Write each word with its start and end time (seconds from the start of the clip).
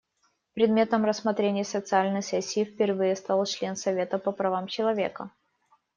Предметом 0.55 1.05
рассмотрения 1.05 1.63
специальной 1.63 2.23
сессии 2.23 2.65
впервые 2.65 3.15
стал 3.15 3.45
член 3.45 3.75
Совета 3.75 4.17
по 4.17 4.31
правам 4.31 4.65
человека. 4.65 5.29